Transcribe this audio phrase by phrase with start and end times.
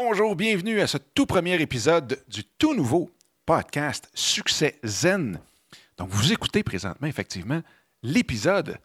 [0.00, 3.10] Bonjour, bienvenue à ce tout premier épisode du tout nouveau
[3.44, 5.40] podcast Succès Zen.
[5.96, 7.62] Donc, vous écoutez présentement, effectivement,
[8.04, 8.78] l'épisode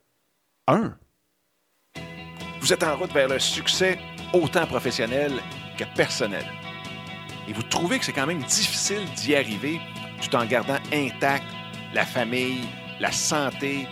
[0.66, 0.98] 1.
[2.60, 4.00] Vous êtes en route vers le succès
[4.34, 5.34] autant professionnel
[5.78, 6.46] que personnel.
[7.48, 9.80] Et vous trouvez que c'est quand même difficile d'y arriver
[10.20, 11.46] tout en gardant intact
[11.94, 12.68] la famille,
[13.00, 13.88] la santé,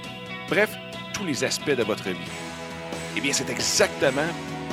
[0.50, 0.76] bref,
[1.14, 2.32] tous les aspects de votre vie.
[3.16, 4.28] Eh bien, c'est exactement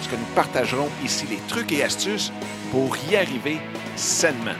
[0.06, 2.32] que nous partagerons ici, les trucs et astuces
[2.70, 3.58] pour y arriver
[3.96, 4.54] sainement.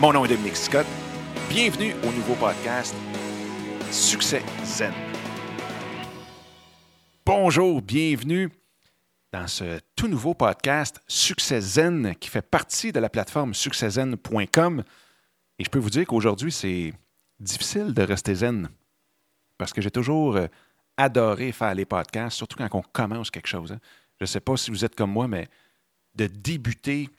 [0.00, 0.86] Mon nom est Dominique Scott.
[1.48, 2.94] Bienvenue au nouveau podcast
[3.92, 4.92] Succès Zen.
[7.24, 8.50] Bonjour, bienvenue
[9.32, 14.82] dans ce tout nouveau podcast Succès Zen qui fait partie de la plateforme succèszen.com.
[15.58, 16.92] Et je peux vous dire qu'aujourd'hui, c'est
[17.38, 18.68] difficile de rester zen
[19.58, 20.46] parce que j'ai toujours euh,
[20.96, 23.72] adoré faire les podcasts, surtout quand on commence quelque chose.
[23.72, 23.80] hein.
[24.20, 25.48] Je ne sais pas si vous êtes comme moi, mais
[26.14, 27.10] de débuter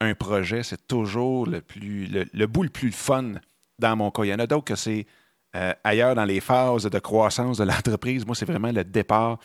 [0.00, 3.32] un projet, c'est toujours le, plus, le, bout le plus fun
[3.78, 4.24] dans mon cas.
[4.24, 5.06] Il y en a d'autres que c'est
[5.54, 8.26] euh, ailleurs dans les phases de croissance de l'entreprise.
[8.26, 9.38] Moi, c'est vraiment le départ.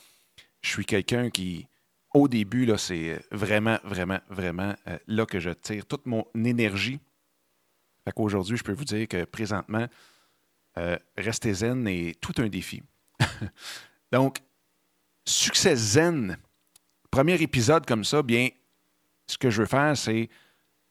[0.62, 1.68] Je suis quelqu'un qui,
[2.14, 7.00] au début, là, c'est vraiment, vraiment, vraiment euh, là que je tire toute mon énergie.
[8.04, 9.88] Fait qu'aujourd'hui, je peux vous dire que présentement,
[10.78, 12.82] euh, rester zen est tout un défi.
[14.12, 14.40] Donc,
[15.26, 16.38] succès zen,
[17.12, 18.50] premier épisode comme ça, bien,
[19.28, 20.30] ce que je veux faire, c'est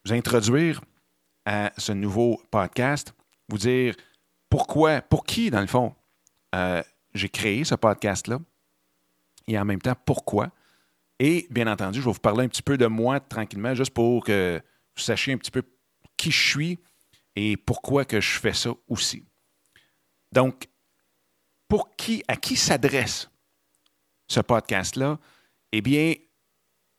[0.04, 0.80] vous introduire
[1.46, 3.14] à ce nouveau podcast,
[3.48, 3.96] vous dire
[4.50, 5.94] pourquoi, pour qui, dans le fond,
[6.54, 6.82] euh,
[7.14, 8.38] j'ai créé ce podcast-là,
[9.46, 10.50] et en même temps, pourquoi.
[11.18, 14.24] Et bien entendu, je vais vous parler un petit peu de moi tranquillement, juste pour
[14.24, 14.60] que
[14.96, 15.62] vous sachiez un petit peu
[16.16, 16.78] qui je suis
[17.34, 19.24] et pourquoi que je fais ça aussi.
[20.32, 20.68] Donc,
[21.68, 23.30] pour qui, à qui s'adresse
[24.28, 25.18] ce podcast-là?
[25.72, 26.14] Eh bien,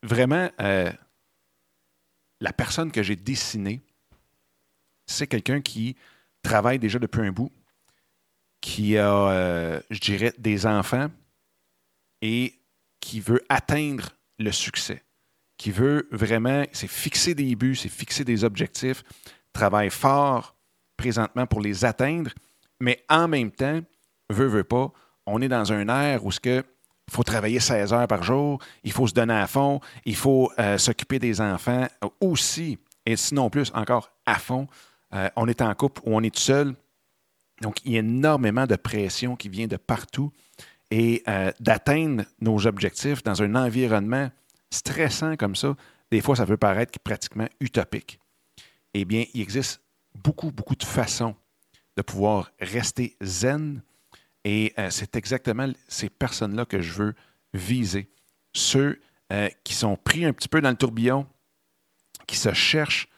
[0.02, 0.90] vraiment, euh,
[2.40, 3.80] la personne que j'ai dessinée,
[5.06, 5.96] c'est quelqu'un qui
[6.42, 7.52] travaille déjà depuis un bout,
[8.60, 11.10] qui a, euh, je dirais, des enfants
[12.22, 12.60] et
[13.00, 15.02] qui veut atteindre le succès,
[15.58, 19.02] qui veut vraiment, c'est fixer des buts, c'est fixer des objectifs,
[19.52, 20.56] travaille fort
[20.96, 22.30] présentement pour les atteindre,
[22.80, 23.80] mais en même temps,
[24.30, 24.92] veut, veut pas,
[25.26, 26.64] on est dans un air où ce que
[27.08, 30.50] il faut travailler 16 heures par jour, il faut se donner à fond, il faut
[30.58, 31.86] euh, s'occuper des enfants
[32.20, 34.66] aussi, et sinon plus, encore à fond.
[35.14, 36.74] Euh, on est en couple ou on est tout seul.
[37.60, 40.32] Donc, il y a énormément de pression qui vient de partout
[40.90, 44.30] et euh, d'atteindre nos objectifs dans un environnement
[44.70, 45.74] stressant comme ça,
[46.10, 48.18] des fois, ça peut paraître pratiquement utopique.
[48.94, 49.80] Eh bien, il existe
[50.14, 51.34] beaucoup, beaucoup de façons
[51.96, 53.82] de pouvoir rester zen,
[54.44, 57.14] et euh, c'est exactement ces personnes-là que je veux
[57.54, 58.10] viser.
[58.54, 59.00] Ceux
[59.32, 61.26] euh, qui sont pris un petit peu dans le tourbillon,
[62.26, 63.08] qui se cherchent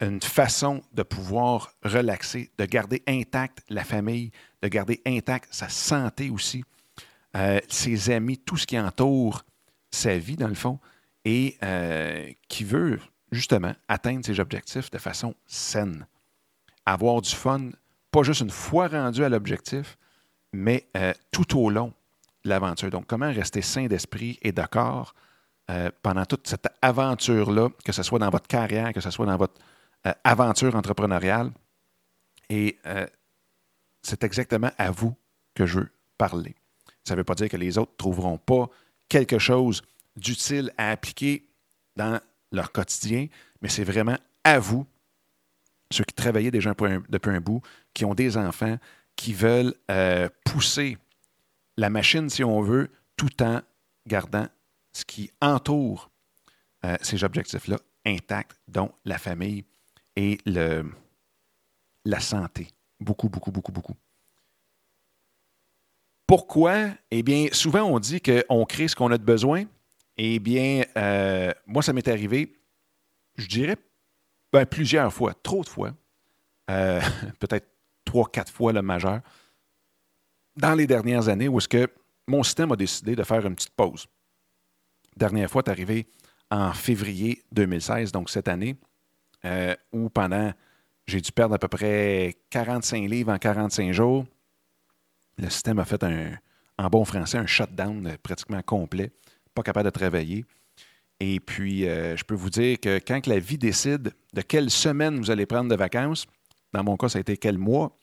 [0.00, 4.30] une façon de pouvoir relaxer, de garder intacte la famille,
[4.62, 6.64] de garder intacte sa santé aussi,
[7.36, 9.44] euh, ses amis, tout ce qui entoure
[9.90, 10.78] sa vie, dans le fond,
[11.26, 11.58] et
[12.48, 12.98] qui veut
[13.30, 16.06] justement atteindre ses objectifs de façon saine.
[16.86, 17.68] Avoir du fun,
[18.10, 19.98] pas juste une fois rendu à l'objectif,
[20.52, 21.92] mais euh, tout au long
[22.44, 22.90] de l'aventure.
[22.90, 25.14] Donc, comment rester sain d'esprit et corps
[25.70, 29.36] euh, pendant toute cette aventure-là, que ce soit dans votre carrière, que ce soit dans
[29.36, 29.60] votre
[30.06, 31.52] euh, aventure entrepreneuriale?
[32.48, 33.06] Et euh,
[34.02, 35.14] c'est exactement à vous
[35.54, 36.54] que je veux parler.
[37.04, 38.68] Ça ne veut pas dire que les autres ne trouveront pas
[39.08, 39.82] quelque chose
[40.16, 41.48] d'utile à appliquer
[41.96, 42.20] dans
[42.52, 43.28] leur quotidien,
[43.60, 44.86] mais c'est vraiment à vous,
[45.90, 46.74] ceux qui travaillaient déjà
[47.08, 47.62] depuis un bout,
[47.94, 48.76] qui ont des enfants,
[49.20, 50.96] qui veulent euh, pousser
[51.76, 53.60] la machine, si on veut, tout en
[54.06, 54.46] gardant
[54.94, 56.10] ce qui entoure
[56.86, 57.76] euh, ces objectifs-là
[58.06, 59.64] intacts, dont la famille
[60.16, 60.90] et le,
[62.06, 62.68] la santé.
[62.98, 63.94] Beaucoup, beaucoup, beaucoup, beaucoup.
[66.26, 66.88] Pourquoi?
[67.10, 69.64] Eh bien, souvent on dit qu'on crée ce qu'on a de besoin.
[70.16, 72.54] Eh bien, euh, moi, ça m'est arrivé,
[73.36, 73.76] je dirais,
[74.50, 75.92] ben, plusieurs fois, trop de fois,
[77.40, 77.69] peut-être
[78.10, 79.20] trois, quatre fois le majeur,
[80.56, 81.88] dans les dernières années où est-ce que
[82.26, 84.08] mon système a décidé de faire une petite pause.
[85.16, 86.08] Dernière fois, est arrivé
[86.50, 88.74] en février 2016, donc cette année,
[89.44, 90.52] euh, où pendant,
[91.06, 94.26] j'ai dû perdre à peu près 45 livres en 45 jours.
[95.38, 96.32] Le système a fait un,
[96.78, 99.12] en bon français, un shutdown pratiquement complet,
[99.54, 100.44] pas capable de travailler.
[101.20, 105.20] Et puis, euh, je peux vous dire que quand la vie décide de quelle semaine
[105.20, 106.26] vous allez prendre de vacances,
[106.72, 107.96] dans mon cas, ça a été quel mois,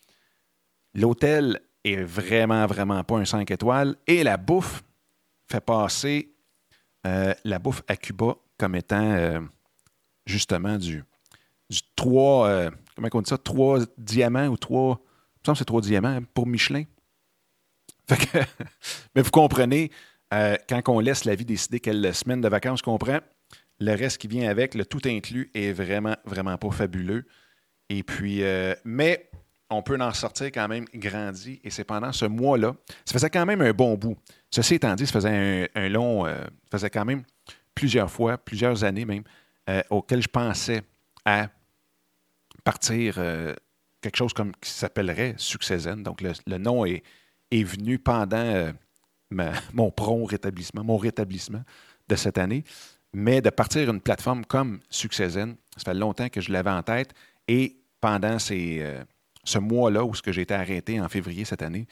[0.93, 4.83] l'hôtel est vraiment, vraiment pas un 5 étoiles et la bouffe
[5.49, 6.33] fait passer
[7.05, 9.39] euh, la bouffe à Cuba comme étant euh,
[10.25, 11.03] justement du,
[11.69, 14.99] du 3, euh, comment on dit ça, 3 diamants ou 3,
[15.37, 16.83] je pense que c'est 3 diamants pour Michelin.
[19.15, 19.91] mais vous comprenez,
[20.31, 23.19] quand on laisse la vie décider quelle semaine de vacances qu'on prend,
[23.79, 27.25] le reste qui vient avec, le tout inclus, est vraiment, vraiment pas fabuleux.
[27.89, 28.43] Et puis,
[28.85, 29.29] mais
[29.69, 31.59] on peut en sortir quand même grandi.
[31.63, 32.75] Et c'est pendant ce mois-là,
[33.05, 34.17] ça faisait quand même un bon bout.
[34.49, 36.35] Ceci étant dit, ça faisait un, long, euh,
[36.71, 37.23] ça faisait quand même
[37.75, 39.23] plusieurs fois, plusieurs années même,
[39.89, 40.81] auxquelles je pensais
[41.25, 41.49] à
[42.63, 43.19] partir
[44.01, 45.97] quelque chose comme qui s'appellerait Succession.
[45.97, 47.03] Donc, le, nom est,
[47.51, 48.71] venu pendant
[49.73, 51.63] mon prompt rétablissement, mon rétablissement
[52.07, 52.63] de cette année.
[53.13, 57.13] Mais de partir une plateforme comme Succession, ça fait longtemps que je l'avais en tête.
[57.47, 59.03] Et pendant ces, euh,
[59.47, 61.87] ce mois-là où j'ai été arrêté en février cette année,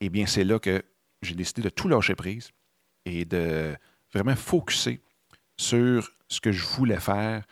[0.00, 0.82] eh bien, c'est là que
[1.22, 2.50] j'ai décidé de tout lâcher prise
[3.06, 3.74] et de
[4.12, 5.00] vraiment focuser
[5.56, 7.44] sur ce que je voulais faire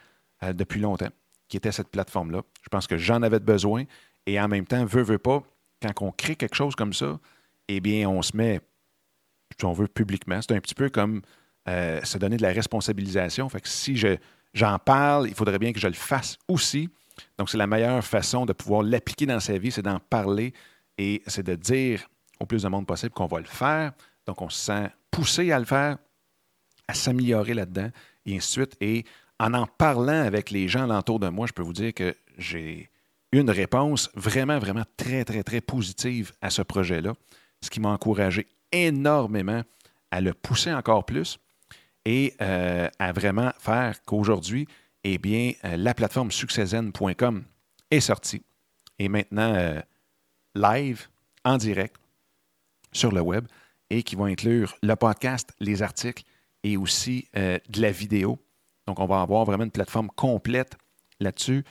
[0.43, 1.09] euh, depuis longtemps,
[1.49, 2.43] qui était cette plateforme-là.
[2.63, 3.85] Je pense que j'en avais besoin
[4.27, 5.43] et en même temps, veut, veut pas,
[5.81, 7.19] quand on crée quelque chose comme ça,
[7.69, 8.61] eh bien, on se met
[9.59, 10.41] si on veut, publiquement.
[10.43, 11.23] C'est un petit peu comme
[11.69, 13.49] euh, se donner de la responsabilisation.
[13.49, 14.17] Fait que si je,
[14.53, 16.91] j'en parle, il faudrait bien que je le fasse aussi.
[17.39, 20.53] Donc, c'est la meilleure façon de pouvoir l'appliquer dans sa vie, c'est d'en parler
[20.99, 22.09] et c'est de dire
[22.41, 23.93] au plus de monde possible qu'on va le faire.
[24.27, 25.97] Donc, on se sent poussé à le faire,
[26.89, 27.91] à s'améliorer là-dedans,
[28.27, 28.77] et ainsi de suite.
[28.81, 29.05] Et
[29.39, 32.91] en en parlant avec les gens alentour de moi, je peux vous dire que j'ai
[33.33, 37.15] une réponse vraiment, vraiment très, très, très positive à ce projet-là,
[37.63, 39.63] ce qui m'a encouragé énormément
[40.11, 41.39] à le pousser encore plus
[42.05, 44.67] et euh, à vraiment faire qu'aujourd'hui,
[45.09, 47.45] eh bien, euh, la plateforme succeszen.com
[47.91, 48.43] est sortie
[48.99, 49.81] et maintenant euh,
[50.55, 51.07] live,
[51.45, 51.97] en direct,
[52.93, 53.47] sur le web
[53.91, 56.25] et qui va inclure le podcast, les articles
[56.65, 58.39] et aussi de la vidéo.
[58.87, 60.77] Donc, on va avoir vraiment une plateforme complète
[61.21, 61.65] là-dessus.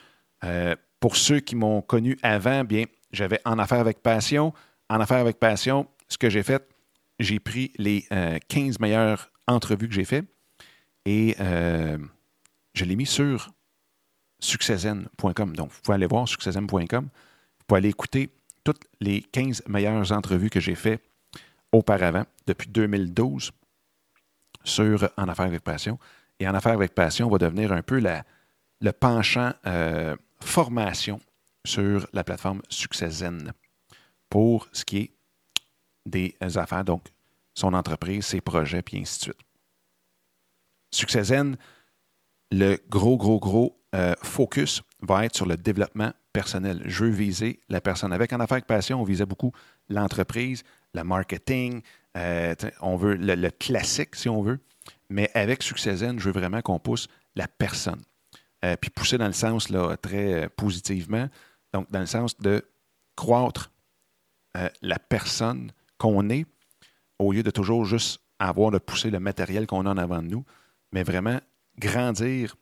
[1.02, 4.54] pour ceux qui m'ont connu avant, bien, j'avais En Affaires avec Passion.
[4.90, 6.68] En Affaires avec Passion, ce que j'ai fait,
[7.20, 10.26] j'ai pris les 15 euh, meilleures entrevues que j'ai faites
[11.06, 11.98] et euh,
[12.76, 13.52] je l'ai mis sur
[14.40, 15.56] succeszen.com.
[15.56, 17.06] Donc, vous pouvez aller voir succeszen.com.
[17.06, 18.30] Vous pouvez aller écouter
[18.64, 21.04] toutes les 15 meilleures entrevues que j'ai faites
[21.72, 23.52] auparavant, depuis 2012,
[24.64, 26.00] sur En Affaires avec Passion.
[26.40, 28.24] Et En Affaires avec Passion va devenir un peu la,
[28.82, 31.22] le penchant euh, formation
[31.66, 33.54] sur la plateforme Succeszen
[34.30, 35.12] pour ce qui est
[36.06, 37.08] des affaires, donc
[37.54, 39.40] son entreprise, ses projets, puis ainsi de suite.
[40.92, 41.58] Succeszen,
[42.52, 46.82] le gros, gros, gros euh, focus va être sur le développement personnel.
[46.86, 48.12] Je veux viser la personne.
[48.12, 49.52] Avec En Affaires avec Passion, on visait beaucoup
[49.90, 50.64] l'entreprise,
[50.94, 51.82] le marketing,
[52.18, 54.60] euh, on veut le, classique, si on veut.
[55.10, 58.02] Mais avec Succeszen, je veux vraiment qu'on pousse la personne.
[58.64, 61.30] Euh, puis pousser dans le sens là, très positivement,
[61.74, 62.66] donc dans le sens de
[63.16, 63.72] croître
[64.82, 66.46] la personne qu'on est,
[67.20, 70.28] au lieu de toujours juste avoir de pousser le matériel qu'on a en avant de
[70.28, 70.46] nous,
[70.94, 71.40] mais vraiment
[71.78, 72.56] grandir,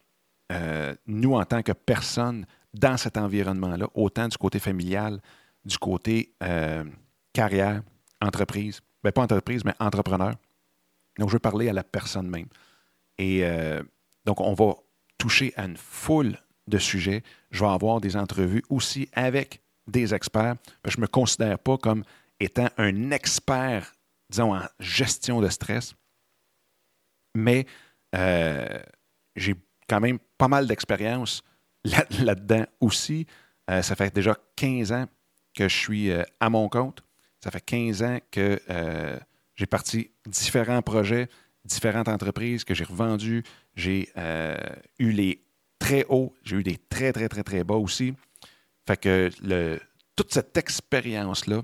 [0.51, 5.21] euh, nous, en tant que personne, dans cet environnement-là, autant du côté familial,
[5.65, 6.83] du côté euh,
[7.31, 7.81] carrière,
[8.21, 10.33] entreprise, bien, pas entreprise, mais entrepreneur.
[11.19, 12.48] Donc, je veux parler à la personne même.
[13.18, 13.81] Et euh,
[14.25, 14.75] donc, on va
[15.18, 17.24] toucher à une foule de sujets.
[17.51, 20.55] Je vais avoir des entrevues aussi avec des experts.
[20.86, 22.03] Je ne me considère pas comme
[22.39, 23.93] étant un expert,
[24.29, 25.96] disons, en gestion de stress,
[27.36, 27.65] mais
[29.36, 29.56] j'ai
[29.88, 31.44] quand même pas mal d'expérience
[32.20, 33.25] là-dedans aussi.
[33.70, 35.06] Euh, ça fait déjà 15 ans
[35.54, 37.04] que je suis euh, à mon compte.
[37.44, 38.60] Ça fait 15 ans que
[39.56, 41.28] j'ai parti différents projets,
[41.66, 43.44] différentes entreprises que j'ai revendues.
[43.75, 44.13] J'ai
[44.98, 45.44] eu les
[45.78, 48.13] très hauts, j'ai eu des très, très, très, très bas aussi.
[48.88, 49.80] Fait que le,
[50.16, 51.62] toute cette expérience-là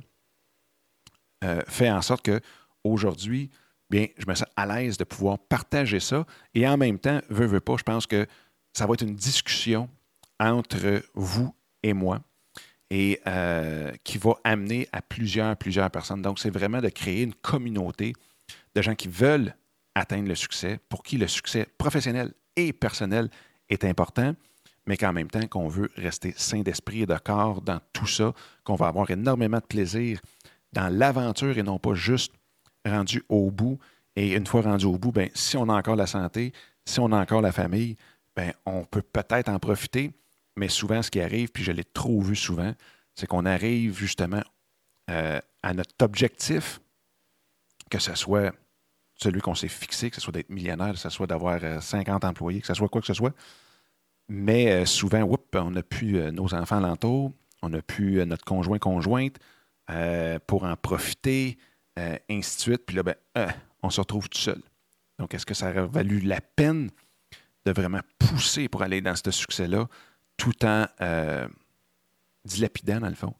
[1.43, 2.41] euh, fait en sorte que
[2.83, 3.49] aujourd'hui,
[3.89, 6.25] bien, je me sens à l'aise de pouvoir partager ça.
[6.53, 8.25] Et en même temps, veux, veux pas, je pense que
[8.73, 9.89] ça va être une discussion
[10.39, 11.53] entre vous
[11.83, 12.21] et moi
[12.91, 16.21] et euh, qui va amener à plusieurs, plusieurs personnes.
[16.21, 18.13] Donc, c'est vraiment de créer une communauté
[18.75, 19.53] de gens qui veulent
[19.95, 23.29] atteindre le succès, pour qui le succès professionnel et personnel
[23.69, 24.35] est important,
[24.85, 28.33] mais qu'en même temps, qu'on veut rester sain d'esprit et de corps dans tout ça,
[28.63, 30.19] qu'on va avoir énormément de plaisir
[30.73, 32.33] dans l'aventure et non pas juste
[32.89, 33.79] rendu au bout.
[34.15, 36.51] Et une fois rendu au bout, ben, si on a encore la santé,
[36.85, 37.95] si on a encore la famille,
[38.35, 40.11] ben, on peut peut-être en profiter.
[40.55, 42.73] Mais souvent, ce qui arrive, puis je l'ai trop vu souvent,
[43.15, 44.41] c'est qu'on arrive justement
[45.09, 46.81] euh, à notre objectif,
[47.89, 48.53] que ce soit
[49.15, 52.27] celui qu'on s'est fixé, que ce soit d'être millionnaire, que ce soit d'avoir 50 euh,
[52.27, 53.33] employés, que ce soit quoi que ce soit.
[54.27, 57.31] mais souvent, on n'a plus nos enfants alentour,
[57.61, 59.37] on n'a plus notre conjoint-conjointe
[60.45, 61.57] pour en profiter,
[62.29, 62.85] ainsi de suite.
[62.85, 63.15] Puis là, ben,
[63.83, 64.61] on se retrouve tout seul.
[65.17, 66.89] Donc, est-ce que ça aurait valu la peine
[67.65, 69.87] de vraiment pousser pour aller dans ce succès-là,
[70.37, 70.85] tout en
[72.45, 73.35] dilapidant, dans le fond,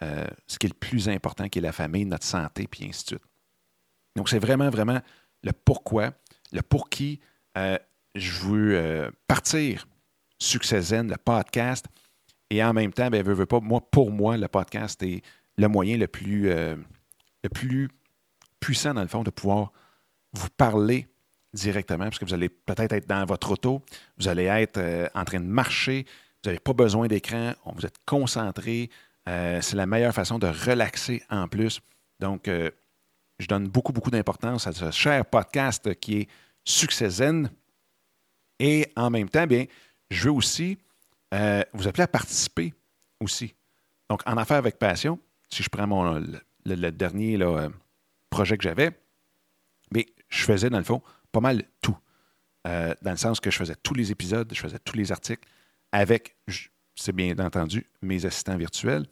[0.00, 3.08] ce qui est le plus important, qui est la famille, notre santé, puis ainsi de
[3.08, 3.24] suite.
[4.16, 5.00] Donc, c'est vraiment, vraiment
[5.42, 6.12] le pourquoi,
[6.52, 7.20] le pour qui
[7.56, 7.78] euh,
[8.14, 9.86] je veux euh, partir
[10.38, 11.86] Succès Zen, le podcast.
[12.50, 15.22] Et en même temps, ben, veux, pas, moi, pour moi, le podcast est
[15.56, 16.76] le moyen le plus, euh,
[17.42, 17.88] le plus
[18.60, 19.72] puissant, dans le fond, de pouvoir
[20.32, 21.06] vous parler
[21.52, 23.82] directement, parce que vous allez peut-être être dans votre auto,
[24.18, 26.04] vous allez être en train de marcher,
[26.44, 28.90] vous n'avez pas besoin d'écran, vous êtes concentré.
[29.26, 31.80] c'est la meilleure façon de relaxer en plus.
[32.20, 32.48] Donc,
[33.38, 36.28] je donne beaucoup, beaucoup d'importance à ce cher podcast qui est
[36.64, 37.50] Succès Zen.
[38.58, 39.64] Et en même temps, bien,
[40.10, 40.78] je veux aussi
[41.34, 42.74] euh, vous appeler à participer
[43.20, 43.54] aussi.
[44.10, 46.22] Donc, en affaires avec passion, si je prends mon,
[46.64, 47.68] le, dernier là, euh,
[48.30, 48.90] projet que j'avais,
[49.92, 51.96] mais je faisais, dans le fond, pas mal tout.
[52.66, 55.48] Euh, dans le sens que je faisais tous les épisodes, je faisais tous les articles
[55.92, 56.36] avec,
[56.94, 59.06] c'est bien entendu, mes assistants virtuels,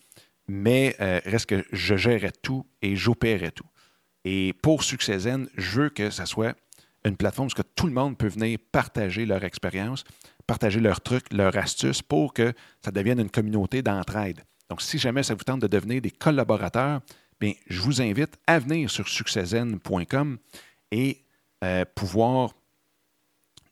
[0.48, 0.94] mais
[1.24, 3.66] reste que je gérais tout et j'opérais tout.
[4.24, 6.56] Et pour Succès Zen, je veux que ça soit
[7.04, 10.04] une plateforme où tout le monde peut venir partager leur expérience,
[10.46, 12.52] partager leurs trucs, leurs astuces pour que
[12.84, 14.42] ça devienne une communauté d'entraide.
[14.68, 17.00] Donc, si jamais ça vous tente de devenir des collaborateurs,
[17.40, 20.38] bien, je vous invite à venir sur succeszen.com
[20.90, 21.22] et
[21.64, 22.52] euh, pouvoir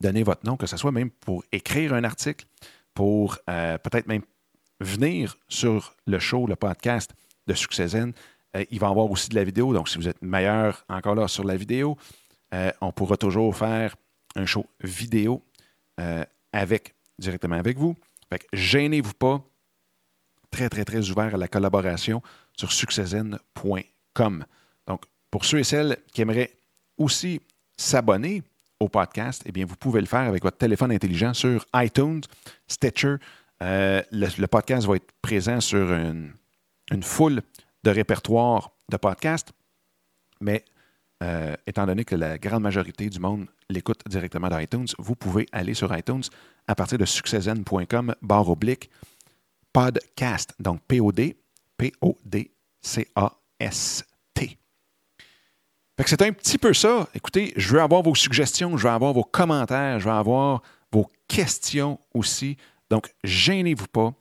[0.01, 2.45] donner votre nom, que ce soit même pour écrire un article,
[2.93, 4.23] pour euh, peut-être même
[4.79, 7.13] venir sur le show, le podcast
[7.47, 8.13] de Succeszen,
[8.55, 9.73] euh, il va y avoir aussi de la vidéo.
[9.73, 11.97] Donc, si vous êtes meilleur encore là sur la vidéo,
[12.79, 13.97] on pourra toujours faire
[14.37, 15.43] un show vidéo
[16.53, 17.97] avec, directement avec vous.
[18.29, 19.43] Fait que gênez-vous pas.
[20.51, 22.21] Très, très, très ouvert à la collaboration
[22.57, 24.45] sur succeszen.com.
[24.87, 26.51] Donc, pour ceux et celles qui aimeraient
[26.97, 27.41] aussi
[27.77, 28.43] s'abonner
[28.79, 32.21] au podcast, eh bien, vous pouvez le faire avec votre téléphone intelligent sur iTunes,
[32.67, 33.15] Stitcher.
[33.61, 36.33] le, podcast va être présent sur une,
[37.01, 37.41] foule
[37.83, 39.51] de répertoire de podcast,
[40.39, 40.63] mais
[41.23, 45.73] euh, étant donné que la grande majorité du monde l'écoute directement d'iTunes, vous pouvez aller
[45.73, 46.23] sur iTunes
[46.67, 48.89] à partir de succeszen.com barre oblique
[49.71, 51.35] podcast, donc P-O-D,
[51.77, 54.57] P-O-D-C-A-S-T.
[56.05, 57.07] c'est un petit peu ça.
[57.13, 61.09] Écoutez, je veux avoir vos suggestions, je veux avoir vos commentaires, je veux avoir vos
[61.27, 62.57] questions aussi.
[62.89, 64.13] Donc, gênez-vous pas.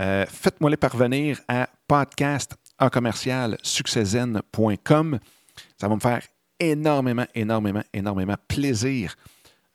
[0.00, 2.56] Euh, faites-moi les parvenir à podcast
[2.90, 3.56] commercial.
[3.62, 3.82] Ça
[5.88, 6.22] va me faire
[6.58, 9.14] énormément, énormément, énormément plaisir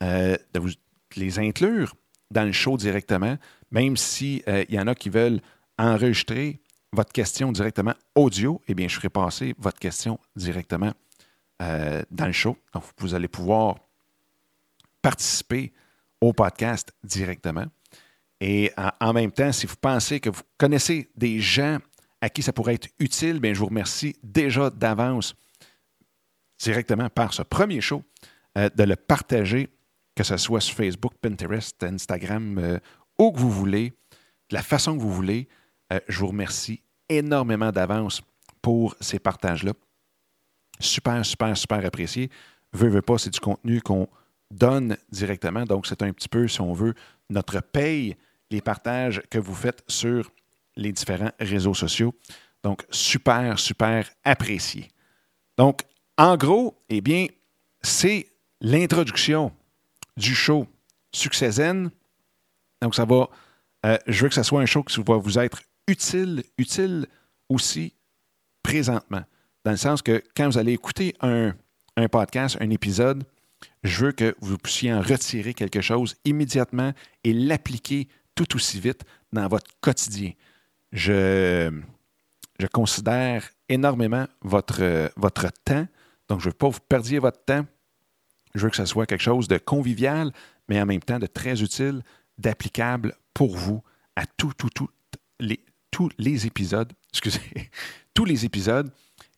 [0.04, 0.70] euh, de vous
[1.16, 1.96] les inclure
[2.32, 3.38] dans le show directement,
[3.72, 5.42] même s'il euh, y en a qui veulent
[5.78, 6.60] enregistrer
[6.92, 10.94] votre question directement audio, eh bien, je ferai passer votre question directement
[11.62, 12.58] euh, dans le show.
[12.74, 13.76] Donc, vous allez pouvoir
[15.02, 15.72] participer
[16.22, 17.66] au podcast directement.
[18.42, 21.78] Et en, même temps, si vous pensez que vous connaissez des gens
[22.22, 25.36] à qui ça pourrait être utile, bien, je vous remercie déjà d'avance
[26.58, 28.04] directement par ce premier show
[28.58, 29.70] euh, de le partager,
[30.16, 32.80] que ce soit sur Facebook, Pinterest, Instagram, euh,
[33.18, 33.94] où que vous voulez,
[34.50, 35.48] de la façon que vous voulez.
[35.92, 38.22] Euh, je vous remercie énormément d'avance
[38.62, 39.74] pour ces partages-là.
[40.80, 42.30] Super, super, super apprécié.
[42.74, 44.08] Veux, veux pas, c'est du contenu qu'on
[44.52, 45.64] donne directement.
[45.66, 46.94] Donc, c'est un petit peu, si on veut,
[47.30, 48.16] notre paye,
[48.52, 50.32] les partages que vous faites sur
[50.76, 52.14] les différents réseaux sociaux.
[52.64, 54.90] Donc, super, super apprécié.
[55.58, 55.84] Donc,
[56.18, 57.28] en gros, eh bien,
[57.82, 58.28] c'est
[58.62, 59.52] l'introduction
[60.18, 60.68] du show
[61.12, 61.92] Succès Zen.
[62.82, 63.30] Donc, ça va.
[63.86, 67.08] Euh, je veux que ce soit un show qui va vous être utile, utile
[67.50, 67.94] aussi
[68.64, 69.24] présentement.
[69.66, 71.54] Dans le sens que quand vous allez écouter un,
[71.98, 73.24] un podcast, un épisode,
[73.84, 76.94] je veux que vous puissiez en retirer quelque chose immédiatement
[77.24, 79.04] et l'appliquer tout aussi vite
[79.34, 80.32] dans votre quotidien
[80.92, 81.72] je,
[82.60, 85.88] je considère énormément votre, votre temps.
[86.28, 87.66] Donc, je ne veux pas vous perdiez votre temps.
[88.56, 90.32] Je veux que ce soit quelque chose de convivial,
[90.68, 92.02] mais en même temps de très utile,
[92.38, 93.84] d'applicable pour vous
[94.16, 94.90] à tout, tout, tout,
[95.40, 95.60] les,
[96.00, 96.94] tous les épisodes.
[97.12, 97.42] Excusez,
[98.14, 98.90] tous les épisodes.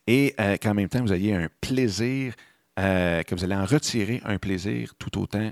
[0.05, 2.35] Et euh, qu'en même temps, vous ayez un plaisir,
[2.77, 5.51] euh, que vous allez en retirer un plaisir tout autant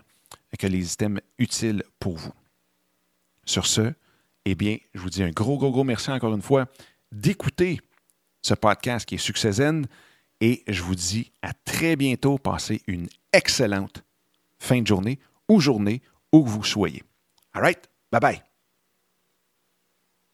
[0.59, 2.33] que les items utiles pour vous.
[3.43, 3.91] Sur ce,
[4.45, 6.67] eh bien, je vous dis un gros, gros, gros merci encore une fois
[7.11, 7.81] d'écouter
[8.43, 9.87] ce podcast qui est Succès Zen.
[10.41, 12.37] Et je vous dis à très bientôt.
[12.37, 14.03] Passez une excellente
[14.59, 15.17] fin de journée
[15.49, 17.01] ou journée où vous soyez.
[17.53, 17.89] All right?
[18.11, 18.48] Bye bye.